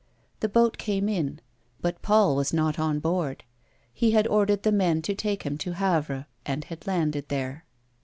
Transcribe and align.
The 0.39 0.49
boat 0.49 0.79
came 0.79 1.07
in 1.07 1.41
but 1.79 2.01
Paul 2.01 2.35
was 2.35 2.51
not 2.51 2.79
on 2.79 2.97
board; 2.97 3.43
he 3.93 4.13
had 4.13 4.25
ordered 4.25 4.63
the 4.63 4.71
men 4.71 5.03
to 5.03 5.13
take 5.13 5.43
him 5.43 5.59
to 5.59 5.73
Havre, 5.73 6.25
and 6.43 6.63
had 6.63 6.87
landed 6.87 7.29
there. 7.29 7.65